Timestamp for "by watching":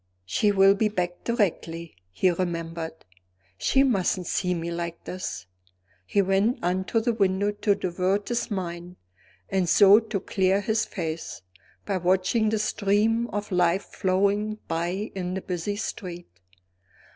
11.85-12.49